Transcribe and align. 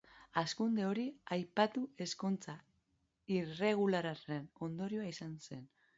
Hazkunde 0.41 0.85
hori 0.91 1.03
aipatu 1.35 1.83
ezkontza 2.07 2.55
irregularren 3.37 4.53
ondorio 4.69 5.09
izan 5.15 5.41
zen. 5.49 5.63